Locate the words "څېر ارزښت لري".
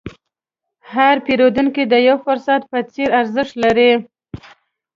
2.93-3.91